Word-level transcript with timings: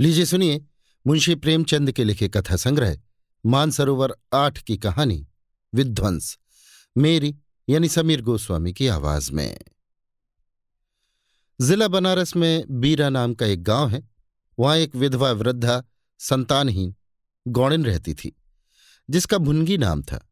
लीजिए 0.00 0.24
सुनिए 0.24 0.64
मुंशी 1.06 1.34
प्रेमचंद 1.34 1.92
के 1.92 2.04
लिखे 2.04 2.28
कथा 2.28 2.56
संग्रह, 2.56 2.98
मानसरोवर 3.46 4.14
आठ 4.32 4.58
की 4.58 4.78
कहानी, 4.78 5.28
विध्वंस। 5.74 6.38
मेरी, 6.98 7.36
यानी 7.68 7.88
समीर 7.88 8.22
गोस्वामी 8.22 8.72
की 8.72 8.88
आवाज़ 8.88 9.32
में। 9.32 9.60
जिला 11.60 11.88
बनारस 11.88 12.36
में 12.36 12.64
बीरा 12.70 13.08
नाम 13.08 13.34
का 13.34 13.46
एक 13.46 13.62
गाँव 13.62 13.88
है, 13.88 14.10
वहाँ 14.58 14.76
एक 14.76 14.96
विधवा 14.96 15.32
वृद्धा 15.32 15.84
संतानहीन 16.18 16.94
गौड़िन 17.48 17.84
रहती 17.84 18.14
थी, 18.14 18.36
जिसका 19.10 19.38
भुनगी 19.38 19.78
नाम 19.78 20.02
था। 20.02 20.28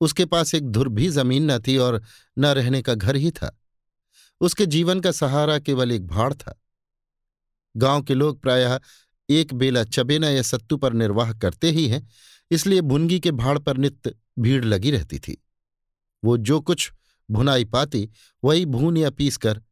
उसके 0.00 0.24
पास 0.24 0.54
एक 0.54 0.68
धुर 0.68 0.88
भी 0.88 1.08
ज़मीन 1.08 1.50
न 1.50 1.58
थी 1.58 1.76
और 1.76 2.02
न 2.38 2.46
रहने 2.46 2.82
का 2.82 2.94
घर 2.94 3.16
ही 3.16 3.30
था। 3.30 3.60
उसके 4.40 4.66
जीवन 4.66 5.00
का 5.00 5.12
सहारा 5.12 5.58
केवल 5.58 5.92
एक 5.92 6.06
भाड़ 6.06 6.34
था। 6.34 6.61
गाँव 7.76 8.02
के 8.02 8.14
लोग 8.14 8.40
प्रायः 8.40 8.80
एक 9.30 9.54
बेला 9.54 9.84
चबेना 9.84 10.28
या 10.28 10.42
सत्तू 10.42 10.76
पर 10.76 10.92
निर्वाह 10.92 11.32
करते 11.32 11.70
ही 11.70 11.88
हैं, 11.88 12.08
इसलिए 12.50 12.80
भुनगी 12.80 13.20
के 13.20 13.30
भाड़ 13.30 13.58
पर 13.58 13.76
नित्य 13.76 14.14
भीड़ 14.38 14.64
लगी 14.64 14.90
रहती 14.90 15.18
थी। 15.18 15.44
वो 16.24 16.36
जो 16.36 16.60
कुछ 16.60 16.92
भुनाई 17.30 17.64
पाती, 17.64 18.10
वही 18.44 18.66
भून 18.66 18.96
या 18.96 19.10
पीस 19.10 19.36
कर 19.36 19.62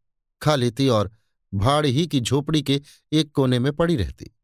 खा 0.43 0.57
लेती 0.57 0.89
और 0.89 1.11
भाड़ 1.55 1.87
ही 1.87 2.07
की 2.07 2.21
झोपड़ी 2.21 2.63
के 2.63 2.81
एक 3.13 3.33
कोने 3.33 3.59
में 3.59 3.73
पड़ी 3.73 3.97
रहती। 3.97 4.37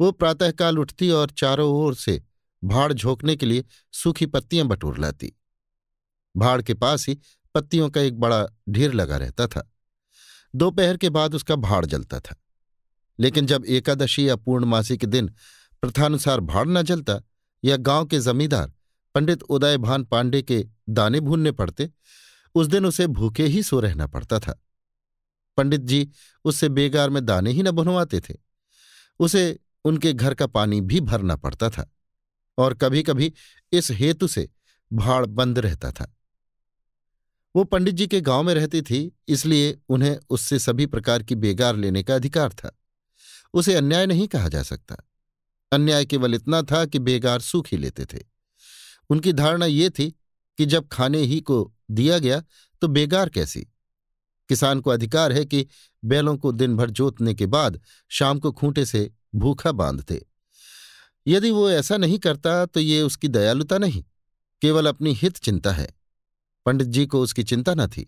वो 0.00 0.12
प्रातःकाल 0.12 0.78
उठती 0.78 1.10
और 1.10 1.30
चारों 1.30 1.70
ओर 1.70 1.94
से 1.94 2.22
भाड़ 2.64 2.92
झोंकने 2.92 3.36
के 3.36 3.46
लिए 3.46 3.64
सूखी 3.92 4.26
पत्तियाँ 4.26 4.66
बटोर 4.66 4.98
लाती। 4.98 5.32
भाड़ 6.36 6.62
के 6.62 6.74
पास 6.74 7.08
ही 7.08 7.18
पत्तियों 7.54 7.90
का 7.90 8.00
एक 8.00 8.18
बड़ा 8.18 8.46
ढेर 8.68 8.92
लगा 8.92 9.16
रहता 9.16 9.46
था। 9.46 9.72
दोपहर 10.54 10.96
के 10.96 11.10
बाद 11.10 11.34
उसका 11.34 11.56
भाड़ 11.56 11.86
जलता 11.86 12.20
था। 12.20 12.36
लेकिन 13.20 13.46
जब 13.46 13.64
एकादशी 13.66 14.28
या 14.28 14.36
पूर्णमासी 14.36 14.96
के 14.98 15.06
दिन 15.06 15.28
प्रथानुसार 15.82 16.40
भाड़ 16.40 16.68
न 16.68 16.82
जलता 16.82 17.20
या 17.64 17.76
गाँव 17.76 18.06
के 18.06 18.20
जमींदार 18.20 18.72
पंडित 19.14 19.42
उदय 19.42 19.76
भान 19.78 20.04
पांडे 20.04 20.42
के 20.42 20.64
दाने 20.88 21.20
भूनने 21.20 21.52
पड़ते, 21.52 21.90
उस 22.54 22.66
दिन 22.66 22.86
उसे 22.86 23.06
भूखे 23.06 23.44
ही 23.44 23.62
सो 23.62 23.80
रहना 23.80 24.06
पड़ता 24.06 24.38
था। 24.38 24.62
पंडित 25.56 25.80
जी 25.80 26.10
उससे 26.44 26.68
बेगार 26.68 27.10
में 27.10 27.24
दाने 27.26 27.50
ही 27.50 27.62
न 27.62 27.70
भुनवाते 27.70 28.20
थे। 28.20 28.34
उसे 29.20 29.58
उनके 29.84 30.12
घर 30.12 30.34
का 30.34 30.46
पानी 30.46 30.80
भी 30.80 31.00
भरना 31.00 31.36
पड़ता 31.36 31.70
था 31.70 31.90
और 32.58 32.74
कभी 32.74 33.02
कभी 33.02 33.32
इस 33.72 33.90
हेतु 33.90 34.26
से 34.26 34.48
भाड़ 34.92 35.26
बंद 35.26 35.58
रहता 35.58 35.92
था। 35.92 36.14
वो 37.56 37.64
पंडित 37.64 37.94
जी 37.94 38.06
के 38.06 38.20
गाँव 38.20 38.42
में 38.42 38.54
रहती 38.54 38.82
थी, 38.82 39.16
इसलिए 39.28 39.78
उन्हें 39.88 40.16
उससे 40.30 40.58
सभी 40.58 40.86
प्रकार 40.86 41.22
की 41.22 41.34
बेगार 41.34 41.76
लेने 41.76 42.02
का 42.02 42.14
अधिकार 42.14 42.52
था। 42.52 42.77
उसे 43.54 43.74
अन्याय 43.74 44.06
नहीं 44.06 44.26
कहा 44.28 44.48
जा 44.48 44.62
सकता। 44.62 44.96
अन्याय 45.72 46.04
केवल 46.06 46.34
इतना 46.34 46.62
था 46.62 46.84
कि 46.86 46.98
बेगार 46.98 47.40
सूख 47.40 47.66
ही 47.72 47.78
लेते 47.78 48.04
थे। 48.04 48.24
उनकी 49.10 49.32
धारणा 49.32 49.66
ये 49.66 49.90
थी 49.90 50.10
कि 50.58 50.66
जब 50.66 50.88
खाने 50.88 51.18
ही 51.18 51.40
को 51.40 51.72
दिया 51.90 52.18
गया 52.18 52.42
तो 52.82 52.88
बेगार 52.88 53.28
कैसी? 53.28 53.60
किसान 54.50 54.80
को 54.80 54.90
अधिकार 54.90 55.32
है 55.32 55.44
कि 55.44 55.66
बैलों 56.02 56.36
को 56.36 56.52
दिन 56.52 56.76
भर 56.76 56.90
जोतने 56.90 57.34
के 57.34 57.46
बाद 57.46 57.80
शाम 58.10 58.38
को 58.38 58.52
खूंटे 58.52 58.84
से 58.86 59.10
भूखा 59.34 59.72
बांधते। 59.72 60.24
यदि 61.26 61.50
वो 61.50 61.68
ऐसा 61.70 61.96
नहीं 61.96 62.18
करता 62.18 62.64
तो 62.66 62.80
ये 62.80 63.00
उसकी 63.02 63.28
दयालुता 63.28 63.78
नहीं, 63.78 64.04
केवल 64.62 64.86
अपनी 64.86 65.12
हित 65.12 65.38
चिंता 65.38 65.72
है। 65.72 65.88
पंडित 66.66 66.88
जी 66.88 67.06
को 67.06 67.20
उसकी 67.20 67.42
चिंता 67.44 67.74
न 67.74 67.86
थी, 67.86 68.02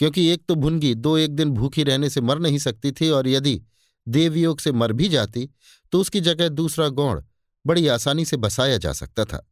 क्योंकि 0.00 0.26
एक 0.26 0.44
तो 0.48 0.54
भुनगी 0.54 0.94
दो 0.94 1.16
एक 1.18 1.30
दिन 1.30 1.50
भूखी 1.50 1.84
रहने 1.84 2.10
से 2.10 2.20
मर 2.20 2.38
नहीं 2.38 2.58
सकती 2.58 2.92
थी 2.92 3.10
और 3.10 3.28
यदि 3.28 3.60
देवयोग 4.08 4.60
से 4.60 4.72
मर 4.72 4.92
भी 4.92 5.08
जाती 5.08 5.50
तो 5.92 6.00
उसकी 6.00 6.20
जगह 6.20 6.48
दूसरा 6.48 6.88
गौण 6.88 7.22
बड़ी 7.66 7.86
आसानी 7.88 8.24
से 8.24 8.36
बसाया 8.36 8.76
जा 8.76 8.92
सकता 8.92 9.24
था। 9.24 9.50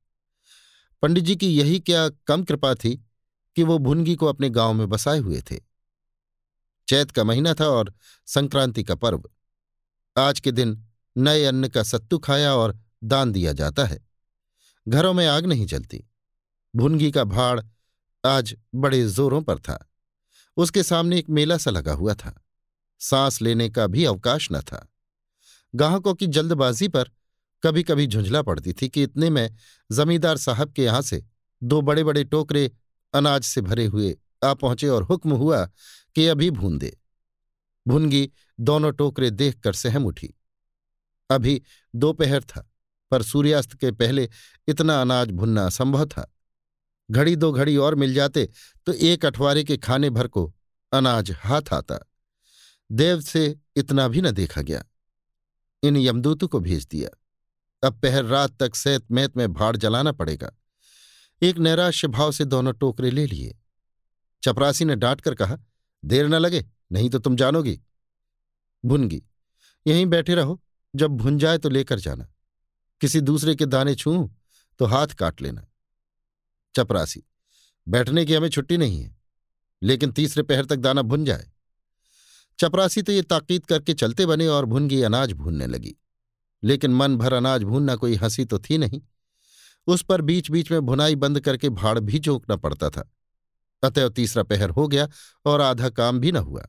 पंडित 1.02 1.24
जी 1.24 1.36
की 1.36 1.58
यही 1.58 1.80
क्या 1.80 2.08
कम 2.08 2.44
कृपा 2.44 2.74
थी 2.74 3.04
कि 3.56 3.62
वो 3.62 3.78
भुनगी 3.78 4.14
को 4.14 4.26
अपने 4.26 4.50
गाँव 4.50 4.72
में 4.72 4.88
बसाए 4.88 5.18
हुए 5.18 5.40
थे। 5.40 5.60
चैत 6.88 7.10
का 7.10 7.24
महीना 7.24 7.54
था 7.54 7.68
और 7.68 7.94
संक्रांति 8.26 8.82
का 8.84 8.94
पर्व। 8.94 9.22
आज 10.18 10.40
के 10.40 10.52
दिन 10.52 10.86
नए 11.16 11.44
अन्न 11.44 11.68
का 11.68 11.82
सत्तू 11.82 12.18
खाया 12.18 12.54
और 12.54 12.80
दान 13.04 13.32
दिया 13.32 13.52
जाता 13.52 13.84
है। 13.84 14.08
घरों 14.88 15.12
में 15.12 15.26
आग 15.26 15.46
नहीं 15.46 15.66
जलती। 15.66 16.04
भुनगी 16.76 17.10
का 17.10 17.24
भाड़ 17.24 17.60
आज 18.26 18.56
बड़े 18.74 19.08
जोरों 19.08 19.42
पर 19.42 19.58
था। 19.58 19.90
उसके 20.56 20.82
सामने 20.82 21.18
एक 21.18 21.30
मेला 21.30 21.56
सा 21.56 21.70
लगा 21.70 21.92
हुआ 21.92 22.14
था। 22.14 22.47
सांस 23.00 23.40
लेने 23.42 23.68
का 23.68 23.86
भी 23.86 24.04
अवकाश 24.04 24.48
न 24.52 24.60
था। 24.60 24.86
ग्राहकों 25.74 26.14
की 26.14 26.26
जल्दबाजी 26.26 26.88
पर 26.88 27.10
कभी 27.62 27.82
कभी 27.82 28.06
झुंझला 28.06 28.42
पड़ती 28.42 28.72
थी 28.72 28.88
कि 28.88 29.02
इतने 29.02 29.30
में 29.30 29.50
जमींदार 29.90 30.36
साहब 30.36 30.72
के 30.72 30.84
यहाँ 30.84 31.02
से 31.02 31.22
दो 31.62 31.80
बड़े 31.82 32.04
बड़े 32.04 32.24
टोकरे 32.24 32.70
अनाज 33.14 33.42
से 33.42 33.60
भरे 33.60 33.84
हुए 33.86 34.16
आ 34.44 34.52
पहुँचे 34.54 34.88
और 34.88 35.02
हुक्म 35.02 35.32
हुआ 35.32 35.64
कि 36.16 36.26
अभी 36.26 36.50
भून 36.50 36.78
दे। 36.78 36.96
भुनगी 37.86 38.28
दोनों 38.60 38.92
टोकरे 38.92 39.30
देखकर 39.30 39.72
सहम 39.72 40.06
उठी। 40.06 40.34
अभी 41.30 41.60
दोपहर 41.94 42.42
था, 42.42 42.68
पर 43.12 43.22
सूर्यास्त 43.22 43.74
के 43.74 43.90
पहले 43.92 44.28
इतना 44.68 45.00
अनाज 45.00 45.30
भुनना 45.30 45.64
असंभव 45.66 46.06
था। 46.06 46.26
घड़ी 47.08 47.36
दो 47.36 47.50
घड़ी 47.52 47.76
और 47.76 47.94
मिल 47.94 48.14
जाते 48.14 48.48
तो 48.86 48.92
एक 48.92 49.24
अठवारे 49.26 49.64
के 49.64 49.76
खाने 49.76 50.10
भर 50.10 50.28
को 50.28 50.52
अनाज 50.92 51.30
हाथ 51.38 51.72
आता। 51.72 51.98
देव 52.90 53.20
से 53.20 53.56
इतना 53.76 54.08
भी 54.08 54.20
न 54.20 54.30
देखा 54.30 54.62
गया। 54.62 54.84
इन 55.82 55.96
यमदूतों 55.96 56.48
को 56.48 56.60
भेज 56.60 56.86
दिया। 56.86 57.08
अब 57.82 58.00
पहर 58.00 58.24
रात 58.24 58.56
तक 58.62 58.74
सैत 58.74 59.10
मैत 59.10 59.36
में 59.36 59.52
भाड़ 59.52 59.76
जलाना 59.76 60.12
पड़ेगा। 60.12 60.50
एक 61.42 61.58
नैराश्य 61.58 62.08
भाव 62.08 62.32
से 62.32 62.44
दोनों 62.44 62.72
टोकरे 62.72 63.10
ले 63.10 63.26
लिए। 63.26 63.58
चपरासी 64.42 64.84
ने 64.84 64.96
डांट 64.96 65.20
कर 65.20 65.34
कहा, 65.34 65.58
देर 66.04 66.26
न 66.26 66.34
लगे, 66.34 66.64
नहीं 66.92 67.10
तो 67.10 67.18
तुम 67.18 67.36
जानोगी। 67.36 67.80
भुनगी, 68.84 69.22
यहीं 69.86 70.06
बैठे 70.06 70.34
रहो, 70.34 70.60
जब 70.94 71.10
भुन 71.10 71.38
जाए 71.38 71.58
तो 71.58 71.68
लेकर 71.68 71.98
जाना। 71.98 72.28
किसी 73.00 73.20
दूसरे 73.20 73.54
के 73.54 73.66
दाने 73.66 73.94
छू 73.94 74.30
तो 74.78 74.84
हाथ 74.84 75.06
काट 75.08 75.42
लेना। 75.42 75.66
चपरासी, 76.74 77.22
बैठने 77.88 78.24
की 78.24 78.34
हमें 78.34 78.48
छुट्टी 78.48 78.76
नहीं 78.76 79.00
है, 79.02 79.16
लेकिन 79.82 80.12
तीसरे 80.12 80.42
पहर 80.42 80.64
तक 80.64 80.76
दाना 80.76 81.02
भुन 81.02 81.24
जाए। 81.24 81.50
चपरासी 82.60 83.02
तो 83.02 83.12
ये 83.12 83.22
ताकीद 83.22 83.66
करके 83.66 83.94
चलते 83.94 84.26
बने 84.26 84.46
और 84.46 84.64
भुनगी 84.64 85.02
अनाज 85.02 85.32
भूनने 85.32 85.66
लगी। 85.66 85.96
लेकिन 86.62 86.90
मन 86.90 87.16
भर 87.16 87.32
अनाज 87.32 87.62
भूनना 87.62 87.96
कोई 87.96 88.14
हँसी 88.14 88.44
तो 88.44 88.58
थी 88.58 88.78
नहीं। 88.78 89.00
उस 89.86 90.02
पर 90.02 90.20
बीच 90.20 90.50
बीच 90.50 90.70
में 90.70 90.80
भुनाई 90.80 91.14
बंद 91.14 91.40
करके 91.40 91.68
भाड़ 91.68 91.98
भी 91.98 92.18
झोंकना 92.18 92.56
पड़ता 92.56 92.90
था। 92.90 93.12
अतएव 93.82 94.08
तीसरा 94.08 94.42
पहर 94.42 94.70
हो 94.70 94.88
गया 94.88 95.08
और 95.44 95.60
आधा 95.60 95.88
काम 95.88 96.18
भी 96.18 96.32
न 96.32 96.36
हुआ। 96.36 96.66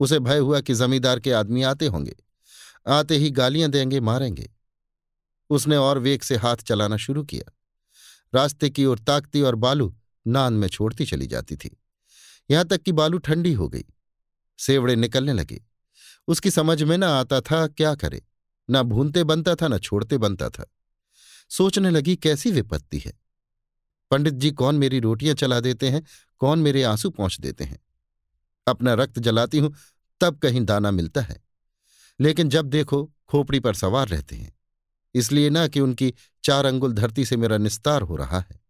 उसे 0.00 0.18
भय 0.18 0.38
हुआ 0.38 0.60
कि 0.60 0.74
जमींदार 0.74 1.20
के 1.20 1.32
आदमी 1.32 1.62
आते 1.62 1.86
होंगे। 1.86 2.16
आते 2.86 3.16
ही 3.16 3.30
गालियाँ 3.30 3.70
देंगे, 3.70 4.00
मारेंगे। 4.00 4.50
उसने 5.50 5.76
और 5.76 5.98
वेग 5.98 6.22
से 6.22 6.36
हाथ 6.36 6.56
चलाना 6.56 6.96
शुरू 6.96 7.22
किया। 7.22 7.52
रास्ते 8.34 8.70
की 8.70 8.84
ओर 8.84 8.98
ताकती 8.98 9.42
और 9.42 9.54
बालू 9.54 9.96
नान 10.26 10.52
में 10.52 10.68
छोड़ती 10.68 11.06
चली 11.06 11.26
जाती 11.26 11.56
थी। 11.56 11.80
यहाँ 12.50 12.64
तक 12.64 12.82
कि 12.82 12.92
बालू 12.92 13.18
ठंडी 13.18 13.52
हो 13.52 13.68
गई। 13.68 13.84
सेवड़े 14.58 14.96
निकलने 14.96 15.32
लगे। 15.32 15.64
उसकी 16.28 16.50
समझ 16.50 16.82
में 16.82 16.98
न 16.98 17.04
आता 17.04 17.40
था 17.40 17.66
क्या 17.66 17.94
करे। 17.94 18.22
न 18.70 18.82
भूनते 18.82 19.24
बनता 19.24 19.54
था, 19.54 19.68
न 19.68 19.78
छोड़ते 19.78 20.18
बनता 20.18 20.48
था। 20.48 20.66
सोचने 21.48 21.90
लगी, 21.90 22.16
कैसी 22.16 22.50
विपत्ति 22.50 22.98
है? 22.98 23.12
पंडित 24.10 24.34
जी, 24.34 24.50
कौन 24.50 24.74
मेरी 24.74 25.00
रोटियाँ 25.00 25.34
चला 25.34 25.60
देते 25.60 25.88
हैं? 25.88 26.02
कौन 26.38 26.58
मेरे 26.58 26.82
आँसू 26.82 27.10
पहुँच 27.10 27.40
देते 27.40 27.64
हैं? 27.64 27.78
अपना 28.68 28.94
रक्त 28.94 29.18
जलाती 29.18 29.58
हूँ, 29.58 29.74
तब 30.20 30.38
कहीं 30.38 30.64
दाना 30.64 30.90
मिलता 30.90 31.20
है। 31.20 31.44
लेकिन 32.20 32.48
जब 32.48 32.66
देखो, 32.66 33.12
खोपड़ी 33.28 33.60
पर 33.60 33.74
सवार 33.74 34.08
रहते 34.08 34.36
हैं। 34.36 34.58
इसलिए 35.14 35.50
ना 35.50 35.68
कि 35.68 35.80
उनकी 35.80 36.14
चार 36.44 36.64
अंगुल 36.64 36.92
धरती 36.92 37.24
से 37.24 37.36
मेरा 37.36 37.58
निस्तार 37.58 38.02
हो 38.02 38.16
रहा 38.16 38.40
है। 38.40 38.60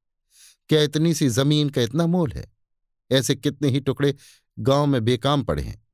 क्या 0.68 0.82
इतनी 0.82 1.14
सी 1.14 1.28
ज़मीन 1.28 1.70
का 1.70 1.82
इतना 1.82 2.06
मोल 2.06 2.32
है? 2.32 2.52
ऐसे 3.12 3.34
कितने 3.34 3.68
ही 3.68 3.80
टुकड़े 3.80 4.14
गाँव 4.58 4.86
में 4.86 5.04
बेकाम 5.04 5.42
पड़े 5.42 5.62
हैं। 5.62 5.86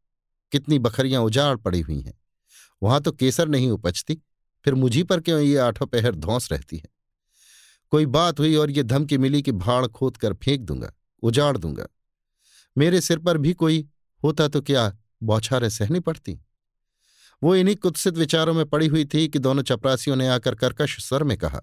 कितनी 0.53 0.79
बखरियाँ 0.79 1.23
उजाड़ 1.23 1.57
पड़ी 1.57 1.81
हुई 1.81 2.01
हैं। 2.01 2.21
वहाँ 2.83 3.01
तो 3.01 3.13
केसर 3.13 3.49
नहीं 3.49 3.71
उपजती, 3.71 4.15
फिर 4.65 4.75
मुझी 4.75 5.03
पर 5.03 5.21
क्यों 5.21 5.41
ये 5.41 5.57
आठों 5.57 5.87
पहर 5.87 6.15
धौंस 6.15 6.53
रहती 6.53 6.77
है? 6.77 6.89
कोई 7.91 8.07
बात 8.07 8.41
हुई 8.41 8.55
और 8.57 8.71
ये 8.71 8.83
धमकी 8.83 9.19
मिली 9.19 9.43
कि 9.43 9.53
भाड़ 9.53 9.87
खोद 9.87 10.17
कर 10.17 10.35
फेंक 10.35 10.61
दूँगा, 10.61 10.93
उजाड़ 11.23 11.57
दूँगा। 11.57 11.87
मेरे 12.79 13.01
सिर 13.01 13.19
पर 13.19 13.39
भी 13.39 13.53
कोई 13.53 13.89
होता 14.23 14.49
तो 14.49 14.61
क्या 14.61 14.97
बौछारें 15.23 15.69
सहनी 15.69 16.01
पड़ती? 16.01 16.39
वो 17.43 17.55
इन्हीं 17.57 17.77
कुत्सित 17.77 18.15
विचारों 18.15 18.55
में 18.55 18.65
पड़ी 18.67 18.87
हुई 18.87 19.05
थी 19.05 19.29
कि 19.29 19.39
दोनों 19.39 19.63
चपरासियों 19.63 20.17
ने 20.17 20.29
आकर 20.29 20.55
कर्कश 20.55 21.05
स्वर 21.05 21.23
में 21.25 21.37
कहा, 21.39 21.61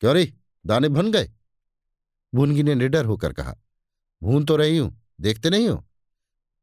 क्यों 0.00 0.14
रे, 0.14 0.32
दाने 0.66 0.88
भन 0.88 1.10
गए? 1.12 1.30
भूनगी 2.34 2.62
ने 2.62 2.74
निडर 2.74 3.04
होकर 3.04 3.32
कहा, 3.32 3.54
भून 4.22 4.44
तो 4.44 4.56
रही 4.56 4.78
हूँ, 4.78 5.02
देखते 5.20 5.50
नहीं 5.50 5.68
हो? 5.68 5.86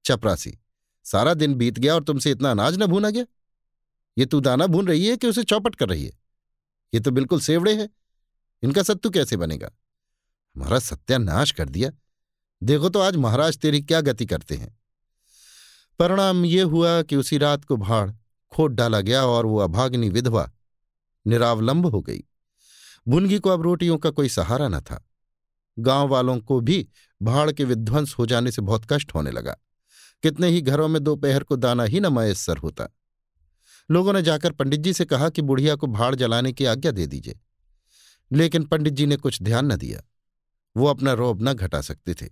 चपरासी। 0.05 0.59
सारा 1.03 1.33
दिन 1.33 1.53
बीत 1.53 1.79
गया 1.79 1.95
और 1.95 2.03
तुमसे 2.03 2.31
इतना 2.31 2.51
अनाज 2.51 2.77
न 2.77 2.85
भूना 2.85 3.09
गया। 3.09 3.25
ये 4.17 4.25
तू 4.25 4.39
दाना 4.39 4.67
भून 4.67 4.87
रही 4.87 5.05
है 5.05 5.17
कि 5.17 5.27
उसे 5.27 5.43
चौपट 5.43 5.75
कर 5.75 5.89
रही 5.89 6.05
है? 6.05 6.11
ये 6.93 6.99
तो 6.99 7.11
बिल्कुल 7.11 7.39
सेवड़े 7.39 7.75
है। 7.75 7.89
इनका 8.63 8.83
सत्तू 8.83 9.09
कैसे 9.09 9.37
बनेगा? 9.37 9.69
हमारा 10.55 10.79
सत्यानाश 10.79 11.51
कर 11.51 11.69
दिया। 11.69 11.91
देखो 12.63 12.89
तो 12.89 12.99
आज 12.99 13.15
महाराज 13.15 13.57
तेरी 13.57 13.81
क्या 13.81 14.01
गति 14.01 14.25
करते 14.25 14.55
हैं। 14.55 14.79
परिणाम 15.99 16.45
ये 16.45 16.61
हुआ 16.61 17.01
कि 17.01 17.15
उसी 17.15 17.37
रात 17.37 17.65
को 17.65 17.77
भाड़ 17.77 18.11
खोद 18.51 18.71
डाला 18.71 19.01
गया 19.01 19.25
और 19.25 19.45
वो 19.45 19.57
अभाग्नि 19.57 20.09
विधवा 20.09 20.51
निरावलंब 21.27 21.85
हो 21.85 22.01
गई। 22.01 22.23
भुनगी 23.07 23.39
को 23.39 23.49
अब 23.49 23.61
रोटियों 23.61 23.97
का 23.97 24.09
कोई 24.09 24.29
सहारा 24.29 24.67
न 24.67 24.79
था। 24.79 25.09
गाँव 25.79 26.07
वालों 26.07 26.39
को 26.39 26.59
भी 26.59 26.87
भाड़ 27.21 27.51
के 27.51 27.63
विध्वंस 27.63 28.15
हो 28.19 28.25
जाने 28.25 28.51
से 28.51 28.61
बहुत 28.61 28.87
कष्ट 28.89 29.15
होने 29.15 29.31
लगा। 29.31 29.55
कितने 30.23 30.47
ही 30.47 30.61
घरों 30.61 30.87
में 30.87 31.03
दोपहर 31.03 31.43
को 31.43 31.55
दाना 31.55 31.83
ही 31.83 31.99
न 31.99 32.07
मयसर 32.07 32.57
होता। 32.57 32.95
लोगों 33.91 34.13
ने 34.13 34.21
जाकर 34.21 34.51
पंडित 34.51 34.79
जी 34.79 34.93
से 34.93 35.05
कहा 35.05 35.29
कि 35.29 35.41
बुढ़िया 35.41 35.75
को 35.75 35.87
भाड़ 35.87 36.15
जलाने 36.15 36.53
की 36.53 36.65
आज्ञा 36.65 36.91
दे 36.91 37.07
दीजिए। 37.07 37.39
लेकिन 38.31 38.63
पंडित 38.63 38.93
जी 38.93 39.05
ने 39.05 39.17
कुछ 39.17 39.41
ध्यान 39.41 39.65
न 39.65 39.75
दिया। 39.75 40.01
वो 40.77 40.87
अपना 40.87 41.13
रोब 41.13 41.39
न 41.41 41.53
घटा 41.53 41.81
सकते 41.81 42.13
थे। 42.13 42.29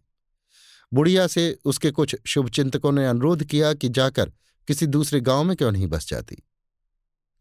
बुढ़िया 0.93 1.27
से 1.27 1.59
उसके 1.65 1.91
कुछ 1.91 2.15
शुभचिंतकों 2.27 2.91
ने 2.91 3.07
अनुरोध 3.07 3.43
किया 3.43 3.73
कि 3.73 3.89
जाकर 3.89 4.33
किसी 4.67 4.87
दूसरे 4.87 5.21
गाँव 5.21 5.43
में 5.43 5.57
क्यों 5.57 5.71
नहीं 5.71 5.87
बस 5.87 6.07
जाती। 6.07 6.37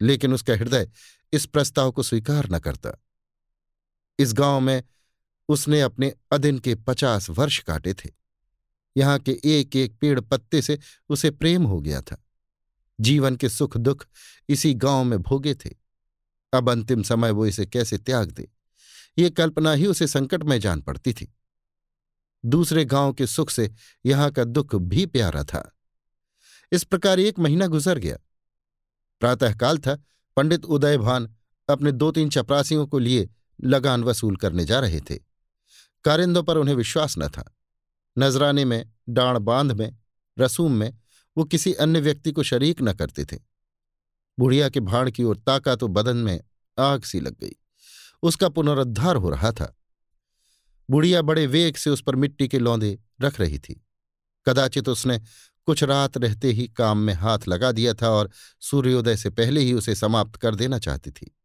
लेकिन 0.01 0.33
उसका 0.33 0.53
हृदय 0.53 0.89
इस 1.33 1.45
प्रस्ताव 1.45 1.91
को 1.91 2.03
स्वीकार 2.03 2.49
न 2.51 2.59
करता। 2.59 3.03
इस 4.19 4.33
गाँव 4.33 4.59
में 4.59 4.83
उसने 5.49 5.81
अपने 5.81 6.13
अदिन 6.31 6.59
के 6.59 6.75
पचास 6.75 7.29
वर्ष 7.29 7.59
काटे 7.59 7.93
थे। 7.93 8.20
यहाँ 8.97 9.19
के 9.19 9.39
एक 9.45 9.75
एक 9.75 9.97
पेड़ 9.99 10.19
पत्ते 10.19 10.61
से 10.61 10.79
उसे 11.09 11.31
प्रेम 11.31 11.63
हो 11.63 11.79
गया 11.81 12.01
था। 12.01 12.23
जीवन 12.99 13.35
के 13.35 13.49
सुख 13.49 13.77
दुख 13.77 14.07
इसी 14.49 14.73
गाँव 14.73 15.03
में 15.03 15.21
भोगे 15.21 15.55
थे। 15.55 15.69
अब 16.53 16.69
अंतिम 16.69 17.03
समय 17.03 17.31
वो 17.31 17.45
इसे 17.45 17.65
कैसे 17.65 17.97
त्याग 17.97 18.31
दे? 18.31 18.51
ये 19.17 19.29
कल्पना 19.29 19.71
ही 19.71 19.85
उसे 19.85 20.07
संकट 20.07 20.43
में 20.43 20.59
जान 20.59 20.81
पड़ती 20.81 21.13
थी। 21.13 21.33
दूसरे 22.45 22.85
गाँव 22.85 23.13
के 23.13 23.27
सुख 23.27 23.49
से 23.49 23.71
यहाँ 24.05 24.31
का 24.31 24.43
दुख 24.43 24.75
भी 24.75 25.05
प्यारा 25.05 25.43
था। 25.43 25.75
इस 26.71 26.83
प्रकार 26.83 27.19
एक 27.19 27.39
महीना 27.39 27.67
गुजर 27.67 27.97
गया। 27.97 28.17
प्रातःकाल 29.19 29.77
था। 29.77 30.03
पंडित 30.35 30.65
उदयभान 30.65 31.35
अपने 31.69 31.91
दो 31.91 32.11
तीन 32.11 32.29
चपरासियों 32.29 32.87
को 32.87 32.99
लिए 32.99 33.29
लगान 33.63 34.03
वसूल 34.03 34.35
करने 34.35 34.65
जा 34.65 34.79
रहे 34.79 35.01
थे। 35.01 35.19
कारिंदों 36.03 36.43
पर 36.43 36.57
उन्हें 36.57 36.75
विश्वास 36.75 37.15
न 37.17 37.27
था। 37.27 37.55
नजराने 38.17 38.65
में, 38.65 38.91
डाण 39.09 39.39
बाँध 39.39 39.71
में, 39.71 39.97
रसूम 40.39 40.71
में 40.71 40.97
वो 41.37 41.43
किसी 41.43 41.73
अन्य 41.73 41.99
व्यक्ति 41.99 42.31
को 42.31 42.43
शरीक 42.43 42.81
न 42.81 42.93
करते 42.93 43.25
थे। 43.25 43.37
बुढ़िया 44.39 44.69
के 44.69 44.79
भाड़ 44.79 45.09
की 45.09 45.23
ओर 45.23 45.37
ताका 45.37 45.75
तो 45.75 45.87
बदन 45.87 46.17
में 46.17 46.41
आग 46.79 47.03
सी 47.03 47.19
लग 47.19 47.39
गई। 47.39 47.55
उसका 48.23 48.49
पुनरुद्धार 48.49 49.15
हो 49.15 49.29
रहा 49.29 49.51
था। 49.51 49.77
बुढ़िया 50.89 51.21
बड़े 51.21 51.47
वेग 51.47 51.75
से 51.75 51.89
उस 51.89 52.01
पर 52.01 52.15
मिट्टी 52.15 52.47
के 52.47 52.59
लौंदे 52.59 52.99
रख 53.21 53.39
रही 53.39 53.59
थी। 53.59 53.85
कदाचित 54.45 54.89
उसने 54.89 55.21
कुछ 55.65 55.83
रात 55.83 56.17
रहते 56.17 56.47
ही 56.51 56.67
काम 56.67 56.97
में 56.97 57.13
हाथ 57.13 57.39
लगा 57.47 57.71
दिया 57.71 57.93
था 57.93 58.09
और 58.09 58.29
सूर्योदय 58.61 59.17
से 59.17 59.29
पहले 59.29 59.61
ही 59.61 59.73
उसे 59.73 59.95
समाप्त 59.95 60.35
कर 60.35 60.55
देना 60.55 60.79
चाहती 60.79 61.11
थी। 61.11 61.37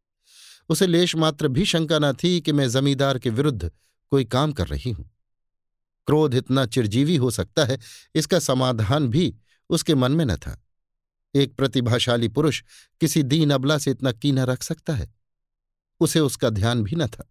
उसे 0.69 0.87
लेश 0.87 1.15
मात्र 1.15 1.47
भी 1.47 1.65
शंका 1.65 1.99
न 1.99 2.13
थी 2.13 2.41
कि 2.41 2.51
मैं 2.51 2.69
जमींदार 2.69 3.19
के 3.19 3.29
विरुद्ध 3.29 3.71
कोई 4.09 4.25
काम 4.25 4.53
कर 4.53 4.67
रही 4.67 4.91
हूँ। 4.91 5.16
क्रोध 6.07 6.35
इतना 6.35 6.65
चिरजीवी 6.65 7.15
हो 7.15 7.31
सकता 7.31 7.65
है, 7.65 7.79
इसका 8.15 8.39
समाधान 8.39 9.07
भी 9.07 9.35
उसके 9.69 9.95
मन 9.95 10.11
में 10.11 10.25
न 10.25 10.35
था। 10.35 10.61
एक 11.35 11.55
प्रतिभाशाली 11.55 12.27
पुरुष 12.27 12.61
किसी 13.01 13.23
दीन 13.23 13.49
अबला 13.49 13.77
से 13.77 13.91
इतना 13.91 14.11
कीना 14.11 14.43
रख 14.43 14.63
सकता 14.63 14.93
है? 14.93 15.13
उसे 15.99 16.19
उसका 16.19 16.49
ध्यान 16.49 16.83
भी 16.83 16.95
न 16.95 17.07
था। 17.07 17.29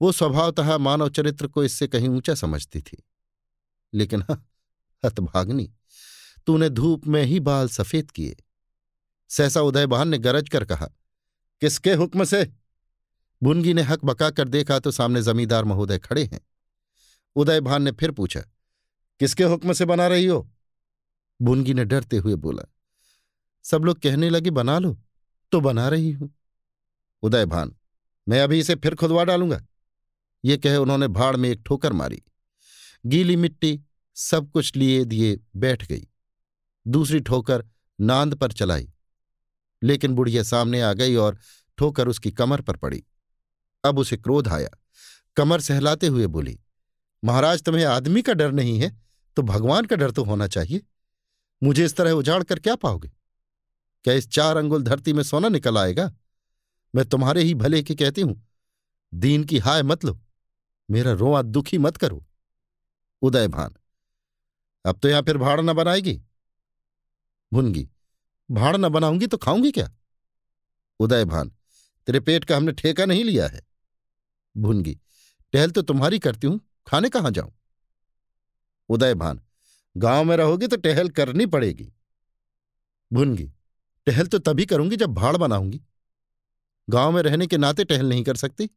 वो 0.00 0.12
स्वभावतः 0.12 0.76
मानव 0.78 1.08
चरित्र 1.08 1.46
को 1.46 1.64
इससे 1.64 1.86
कहीं 1.88 2.08
ऊँचा 2.08 2.34
समझती 2.34 2.80
थी। 2.80 3.02
लेकिन 3.94 4.22
हाँ 4.22 4.44
हतभाग्नि 5.04 5.68
तूने 6.46 6.68
धूप 6.70 7.06
में 7.06 7.22
ही 7.22 7.40
बाल 7.40 7.68
सफ़ेद 7.68 8.10
किए। 8.10 8.36
सहसा 9.30 9.60
उदयबहान 9.60 10.08
ने 10.08 10.18
गरज 10.18 10.48
कर 10.48 10.64
कहा, 10.64 10.86
किसके 11.62 11.94
हुक्म 11.94 12.24
से? 12.24 12.44
बुनगी 13.42 13.74
ने 13.74 13.82
हक 13.82 14.04
बका 14.04 14.30
कर 14.30 14.48
देखा 14.48 14.78
तो 14.78 14.90
सामने 14.90 15.22
जमींदार 15.22 15.64
महोदय 15.64 15.98
खड़े 15.98 16.24
हैं। 16.24 16.40
उदयभान 17.36 17.82
ने 17.82 17.92
फिर 17.92 18.10
पूछा, 18.10 18.40
किसके 19.20 19.44
हुक्म 19.44 19.72
से 19.72 19.84
बना 19.84 20.06
रही 20.06 20.26
हो? 20.26 20.48
बुनगी 21.40 21.74
ने 21.74 21.84
डरते 21.84 22.16
हुए 22.16 22.34
बोला, 22.34 22.64
सब 23.64 23.84
लोग 23.84 23.98
कहने 23.98 24.30
लगे, 24.30 24.50
बना 24.50 24.78
लो 24.78 24.96
तो 25.52 25.60
बना 25.60 25.88
रही 25.88 26.12
हूँ। 26.12 26.34
उदयभान, 27.22 27.74
मैं 28.28 28.40
अभी 28.42 28.58
इसे 28.58 28.74
फिर 28.74 28.94
खुदवा 28.94 29.24
डालूँगा। 29.24 29.64
ये 30.44 30.56
कहे 30.56 30.76
उन्होंने 30.76 31.08
भाड़ 31.08 31.36
में 31.36 31.48
एक 31.48 31.62
ठोकर 31.66 31.92
मारी। 31.92 32.22
गीली 33.06 33.36
मिट्टी 33.36 33.80
सब 34.16 34.50
कुछ 34.50 34.76
लिए 34.76 35.04
दिए 35.04 35.38
बैठ 35.56 35.86
गई। 35.88 36.06
दूसरी 36.86 37.20
ठोकर 37.20 37.64
नांद 37.98 38.34
पर 38.34 38.52
चलाई। 38.52 38.92
लेकिन 39.82 40.14
बुढ़िया 40.14 40.42
सामने 40.42 40.80
आ 40.80 40.92
गई 40.92 41.14
और 41.14 41.38
ठोकर 41.78 42.08
उसकी 42.08 42.30
कमर 42.30 42.60
पर 42.60 42.76
पड़ी। 42.76 43.02
अब 43.84 43.98
उसे 43.98 44.16
क्रोध 44.16 44.48
आया। 44.48 44.68
कमर 45.36 45.60
सहलाते 45.60 46.06
हुए 46.06 46.26
बोली 46.26 46.58
महाराज, 47.26 47.62
तुम्हें 47.62 47.84
आदमी 47.84 48.22
का 48.22 48.32
डर 48.34 48.52
नहीं 48.52 48.78
है 48.80 48.90
तो 49.36 49.42
भगवान 49.44 49.84
का 49.84 49.96
डर 49.96 50.10
तो 50.10 50.24
होना 50.24 50.46
चाहिए। 50.48 50.82
मुझे 51.62 51.84
इस 51.84 51.96
तरह 51.96 52.10
उजाड़ 52.12 52.42
कर 52.44 52.58
क्या 52.58 52.74
पाओगे? 52.76 53.08
क्या 54.04 54.14
इस 54.14 54.28
चार 54.30 54.56
अंगुल 54.56 54.82
धरती 54.82 55.12
में 55.12 55.22
सोना 55.22 55.48
निकल 55.48 55.78
आएगा? 55.78 56.10
मैं 56.94 57.04
तुम्हारे 57.04 57.42
ही 57.42 57.54
भले 57.56 57.82
की 57.82 57.94
कहती 57.94 58.20
हूँ, 58.20 58.42
दीन 59.12 59.44
की 59.44 59.58
हाय 59.58 59.82
मत 59.82 60.04
लो, 60.04 60.18
मेरा 60.88 61.12
रोआ 61.14 61.42
दुखी 61.42 61.78
मत 61.78 61.96
करो। 61.96 62.24
उदय 63.22 63.48
भान, 63.48 63.74
अब 64.84 64.98
तो 64.98 65.08
यहाँ 65.08 65.22
फिर 65.22 65.38
भाड़ 65.38 65.60
न 65.60 65.72
बनाएगी। 65.72 66.20
भुनगी, 67.52 67.88
भाड़ 68.48 68.76
न 68.76 68.88
बनाऊँगी 68.88 69.26
तो 69.26 69.36
खाऊँगी 69.38 69.70
क्या? 69.70 69.90
उदय 71.00 71.24
भान, 71.24 71.50
तेरे 72.08 72.20
पेट 72.20 72.44
का 72.44 72.56
हमने 72.56 72.72
ठेका 72.74 73.04
नहीं 73.06 73.24
लिया 73.24 73.46
है। 73.48 73.62
भुनगी, 74.56 74.98
टहल 75.54 75.70
तो 75.70 75.82
तुम्हारी 75.82 76.18
करती 76.18 76.46
हूँ 76.46 76.60
खाने 76.86 77.08
कहाँ 77.08 77.30
जाऊँ? 77.30 77.52
उदय 78.88 79.14
भान, 79.14 79.40
गाँव 79.96 80.24
में 80.24 80.36
रहोगी 80.36 80.66
तो 80.66 80.76
टहल 80.76 81.08
करनी 81.08 81.46
पड़ेगी। 81.46 81.92
भुनगी, 83.10 83.50
टहल 84.06 84.26
तो 84.26 84.38
तभी 84.38 84.66
करूँगी 84.66 84.96
जब 84.96 85.14
भाड़ 85.14 85.36
बनाऊँगी। 85.36 85.80
गाँव 86.88 87.12
में 87.12 87.22
रहने 87.22 87.46
के 87.46 87.56
नाते 87.56 87.84
टहल 87.84 88.08
नहीं 88.08 88.24
कर 88.24 88.36
सकती। 88.36 88.68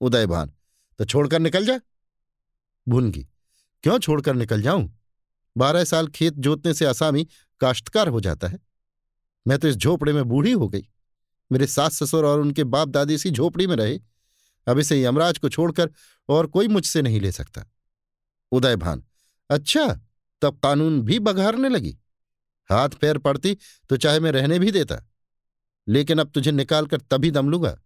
उदयभान 0.00 0.52
तो 0.98 1.04
छोड़कर 1.04 1.38
निकल 1.38 1.66
जा। 1.66 1.80
भुनगी, 2.86 3.26
क्यों 3.84 3.98
छोड़कर 3.98 4.34
निकल 4.34 4.62
जाऊँ? 4.62 4.90
बारह 5.56 5.84
साल 5.84 6.08
खेत 6.08 6.34
जोतने 6.34 6.74
से 6.74 6.84
असामी 6.84 7.26
काश्तकार 7.60 8.08
हो 8.08 8.20
जाता 8.20 8.48
है। 8.48 8.58
मैं 9.46 9.58
तो 9.58 9.68
इस 9.68 9.76
झोपड़े 9.76 10.12
में 10.12 10.24
बूढ़ी 10.24 10.52
हो 10.52 10.68
गई। 10.68 10.88
मेरे 11.52 11.66
सास 11.66 12.02
ससुर 12.02 12.24
और 12.24 12.40
उनके 12.40 12.64
बाप 12.64 12.88
दादी 12.88 13.14
इसी 13.14 13.30
झोपड़ी 13.30 13.66
में 13.66 13.76
रहे। 13.76 13.98
अब 14.66 14.78
इसे 14.78 15.02
यमराज 15.02 15.38
को 15.38 15.48
छोड़कर 15.48 15.90
और 16.28 16.46
कोई 16.46 16.68
मुझसे 16.68 17.02
नहीं 17.02 17.20
ले 17.20 17.32
सकता। 17.32 17.64
उदय 18.52 18.76
भान 18.76 19.02
अच्छा 19.50 19.86
तब 20.42 20.58
कानून 20.58 21.00
भी 21.02 21.18
बघारने 21.20 21.68
लगी। 21.68 21.96
हाथ 22.70 22.88
पैर 23.00 23.18
पड़ती 23.18 23.56
तो 23.90 23.96
चाहे 23.96 24.20
मैं 24.20 24.32
रहने 24.32 24.58
भी 24.58 24.70
देता, 24.70 24.96
लेकिन 25.86 26.18
अब 26.18 26.30
तुझे 26.30 26.52
निकालकर 26.52 27.00
तभी 27.00 27.30
दम 27.30 27.50
लूँगा। 27.50 27.76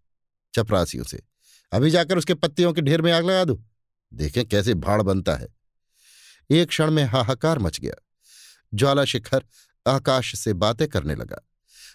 चपरासियों 0.55 1.05
से, 1.05 1.23
अभी 1.73 1.91
जाकर 1.91 2.19
उसके 2.19 2.35
पत्तियों 2.35 2.73
के 2.73 2.81
ढेर 2.81 3.03
में 3.03 3.11
आग 3.13 3.25
लगा 3.25 3.45
दो। 3.45 3.63
देखें 4.13 4.45
कैसे 4.47 4.75
भाड़ 4.77 5.01
बनता 5.03 5.35
है। 5.35 5.49
एक 6.51 6.69
क्षण 6.69 6.91
में 6.91 7.03
हाहाकार 7.05 7.59
मच 7.59 7.81
गया। 7.81 7.95
ज्वाला 8.73 9.05
शिखर 9.05 9.45
आकाश 9.87 10.35
से 10.39 10.53
बातें 10.55 10.87
करने 10.89 11.15
लगा। 11.15 11.41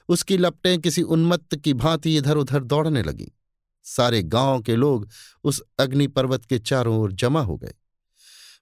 उसकी 0.09 0.37
लपटें 0.37 0.79
किसी 0.81 1.01
उन्मत्त 1.03 1.55
की 1.55 1.73
भांति 1.75 2.15
इधर 2.17 2.37
उधर 2.37 2.63
दौड़ने 2.63 3.03
लगीं। 3.03 3.27
सारे 3.83 4.23
गाँव 4.23 4.61
के 4.61 4.75
लोग 4.75 5.09
उस 5.43 5.61
अग्नि 5.79 6.07
पर्वत 6.07 6.45
के 6.45 6.59
चारों 6.59 6.97
ओर 6.97 7.11
जमा 7.11 7.41
हो 7.41 7.57
गए। 7.57 7.73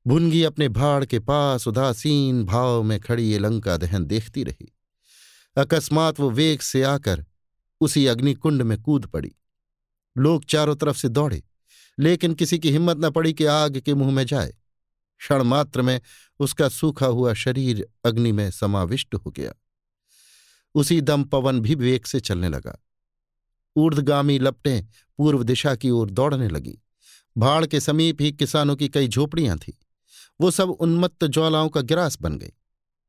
भुनगी 0.08 0.44
अपने 0.44 0.70
भाड़ 0.70 1.06
के 1.06 1.20
पास 1.20 1.68
उदासीन 1.68 2.44
भाव 2.44 2.84
में 2.84 3.00
खड़ी 3.00 3.24
ये 3.24 3.40
लंका 3.40 3.78
दहन 3.78 4.06
देखती 4.06 4.44
रही। 4.44 4.74
अकस्मात 5.58 6.20
वो 6.20 6.30
वेग 6.30 6.60
से 6.60 6.84
आकर 6.84 7.26
उसी 7.82 8.06
अग्निकुंड 8.06 8.62
में 8.62 8.82
कूद 8.82 9.06
पड़ी। 9.06 9.36
लोग 10.18 10.46
चारों 10.46 10.76
तरफ़ 10.76 10.98
से 10.98 11.10
दौड़े, 11.10 11.44
लेकिन 12.00 12.34
किसी 12.34 12.60
की 12.60 12.72
हिम्मत 12.72 12.98
न 12.98 13.10
पड़ी 13.10 13.34
कि 13.34 13.46
आग 13.46 13.78
के 13.78 13.94
मुँह 13.94 14.12
में 14.12 14.26
जाए। 14.26 14.54
क्षण 15.20 15.44
मात्र 15.44 15.82
में 15.82 16.02
उसका 16.40 16.70
सूखा 16.70 17.06
हुआ 17.06 17.34
शरीर 17.34 17.88
अग्नि 18.06 18.32
में 18.32 18.52
समाविष्ट 18.52 19.16
हो 19.16 19.32
गया। 19.32 19.54
उसी 20.76 21.02
दम 21.02 21.24
पवन 21.24 21.60
भी 21.60 21.76
वेग 21.76 22.04
से 22.04 22.20
चलने 22.20 22.50
लगा। 22.50 22.84
ऊर्धगामी 23.76 24.40
लपटें 24.40 24.86
पूर्व 25.18 25.44
दिशा 25.44 25.76
की 25.76 25.90
ओर 25.90 26.10
दौड़ने 26.10 26.48
लगी। 26.48 26.80
भाड़ 27.38 27.66
के 27.66 27.80
समीप 27.80 28.22
ही 28.22 28.32
किसानों 28.32 28.76
की 28.76 28.90
कई 28.90 29.08
झोपड़ियाँ 29.08 29.58
थीं। 29.58 29.74
वो 30.42 30.52
सब 30.52 30.70
उन्मत्त 30.70 31.26
ज्वालाओं 31.26 31.70
का 31.70 31.82
गिरास 31.82 32.18
बन 32.22 32.38
गई। 32.38 32.52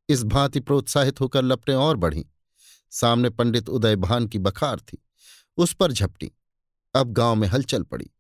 इस 0.09 0.25
भांति 0.25 0.61
प्रोत्साहित 0.61 1.21
होकर 1.21 1.42
लपटें 1.42 1.75
और 1.75 1.97
बढ़ीं। 1.97 2.25
सामने 2.90 3.31
पंडित 3.31 3.69
उदयभान 3.69 4.26
की 4.26 4.38
बखार 4.38 4.81
थी। 4.81 5.02
उस 5.57 5.75
पर 5.75 5.92
झपटी। 5.92 6.33
अब 6.95 7.12
गाँव 7.12 7.35
में 7.35 7.49
हलचल 7.49 7.83
पड़ी। 7.83 8.11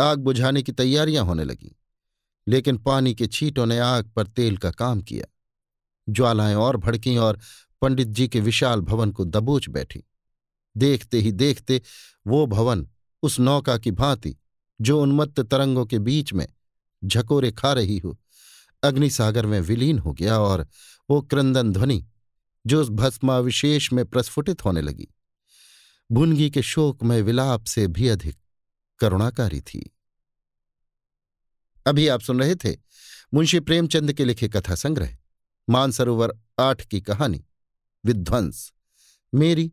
आग 0.00 0.18
बुझाने 0.18 0.62
की 0.62 0.72
तैयारियाँ 0.72 1.24
होने 1.24 1.44
लगीं। 1.44 1.70
लेकिन 2.48 2.78
पानी 2.78 3.14
के 3.14 3.26
छींटों 3.26 3.66
ने 3.66 3.78
आग 3.78 4.08
पर 4.08 4.26
तेल 4.26 4.56
का 4.56 4.70
काम 4.70 5.00
किया। 5.00 5.32
ज्वालाएँ 6.08 6.54
और 6.54 6.76
भड़कीं 6.76 7.18
और 7.18 7.40
पंडित 7.82 8.08
जी 8.08 8.28
के 8.28 8.40
विशाल 8.40 8.80
भवन 8.80 9.10
को 9.10 9.24
दबोच 9.24 9.68
बैठी। 9.68 10.04
देखते 10.76 11.20
ही 11.20 11.32
देखते 11.32 11.82
वो 12.26 12.46
भवन 12.46 12.88
उस 13.22 13.40
नौका 13.40 13.78
की 13.78 13.90
भांति, 13.90 14.36
जो 14.80 15.02
उन्मत्त 15.02 15.40
तरंगों 15.40 15.86
के 15.86 15.98
बीच 15.98 16.32
में 16.32 16.46
झकोरे 17.04 17.52
खा 17.52 17.72
रही 17.72 17.98
हो, 17.98 18.18
अग्निसागर 18.82 19.46
में 19.46 19.60
विलीन 19.60 19.98
हो 19.98 20.12
गया 20.12 20.38
और 20.38 20.66
वो 21.10 21.22
क्रंदन 21.22 21.72
ध्वनि, 21.72 22.06
जो 22.66 22.80
उस 22.82 22.88
भस्माविशेष 22.88 23.92
में 23.92 24.04
प्रस्फुटित 24.04 24.64
होने 24.64 24.80
लगी। 24.80 25.08
भुनगी 26.12 26.50
के 26.50 26.62
शोक 26.62 27.02
में 27.02 27.22
विलाप 27.22 27.64
से 27.64 27.86
भी 27.86 28.08
अधिक 28.08 28.36
करुणाकारी 28.98 29.60
थी। 29.60 29.94
अभी 31.86 32.08
आप 32.08 32.20
सुन 32.20 32.40
रहे 32.40 32.54
थे 32.54 32.76
मुंशी 33.34 33.60
प्रेमचंद 33.60 34.12
के 34.12 34.24
लिखे 34.24 34.48
कथा 34.48 34.74
संग्रह, 34.74 35.16
मानसरोवर 35.70 36.32
आठ 36.58 36.86
की 36.86 37.00
कहानी, 37.00 37.44
विध्वंस। 38.04 38.72
मेरी 39.34 39.72